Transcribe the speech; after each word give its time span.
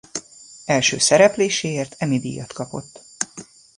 Első 0.65 0.97
szerepléséért 0.97 1.95
Emmy-díjat 1.97 2.53
kapott. 2.53 2.99